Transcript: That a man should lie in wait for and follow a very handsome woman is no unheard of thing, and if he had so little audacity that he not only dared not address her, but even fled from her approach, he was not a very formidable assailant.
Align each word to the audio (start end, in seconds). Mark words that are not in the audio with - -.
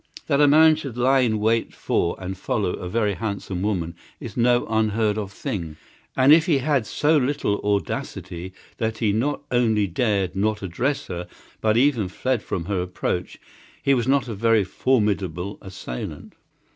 That 0.25 0.41
a 0.41 0.47
man 0.47 0.75
should 0.77 0.97
lie 0.97 1.19
in 1.19 1.37
wait 1.37 1.75
for 1.75 2.15
and 2.17 2.35
follow 2.35 2.71
a 2.73 2.89
very 2.89 3.13
handsome 3.13 3.61
woman 3.61 3.93
is 4.19 4.35
no 4.35 4.65
unheard 4.65 5.15
of 5.19 5.31
thing, 5.31 5.77
and 6.17 6.33
if 6.33 6.47
he 6.47 6.57
had 6.57 6.87
so 6.87 7.17
little 7.17 7.61
audacity 7.63 8.51
that 8.77 8.97
he 8.97 9.11
not 9.13 9.43
only 9.51 9.85
dared 9.85 10.35
not 10.35 10.63
address 10.63 11.05
her, 11.05 11.27
but 11.61 11.77
even 11.77 12.07
fled 12.07 12.41
from 12.41 12.65
her 12.65 12.81
approach, 12.81 13.37
he 13.83 13.93
was 13.93 14.07
not 14.07 14.27
a 14.27 14.33
very 14.33 14.63
formidable 14.63 15.59
assailant. 15.61 16.33